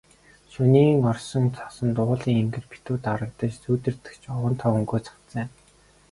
Шөнийн 0.51 0.99
орсон 1.11 1.45
цасанд 1.57 1.97
уулын 2.03 2.37
энгэр 2.41 2.65
битүү 2.71 2.95
дарагдаж, 3.05 3.53
сүүдэртэх 3.63 4.15
ч 4.21 4.23
овон 4.35 4.53
товонгүй 4.61 4.99
цавцайна. 5.07 5.45